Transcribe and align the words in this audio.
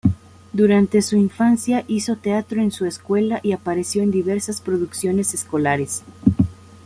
Durante 0.51 1.03
su 1.03 1.15
infancia 1.15 1.83
hizo 1.87 2.15
teatro 2.15 2.59
en 2.59 2.71
su 2.71 2.87
escuela 2.87 3.39
y 3.43 3.51
apareció 3.51 4.01
en 4.01 4.09
diversas 4.09 4.59
producciones 4.59 5.35
escolares. 5.35 6.01